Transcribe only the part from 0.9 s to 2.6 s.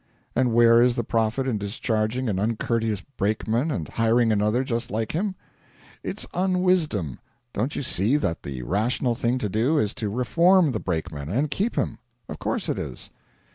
the profit in discharging an